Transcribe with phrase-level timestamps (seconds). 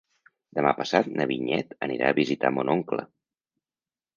[0.59, 3.07] Demà passat na Vinyet anirà a visitar mon oncle.